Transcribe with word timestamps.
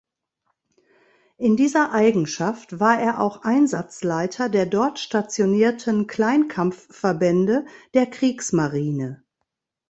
In 1.37 1.57
dieser 1.57 1.91
Eigenschaft 1.91 2.79
war 2.79 2.99
er 2.99 3.19
auch 3.21 3.43
Einsatzleiter 3.43 4.49
der 4.49 4.65
dort 4.65 4.97
stationierten 4.97 6.07
Kleinkampfverbände 6.07 7.67
der 7.93 8.07
Kriegsmarine. 8.07 9.23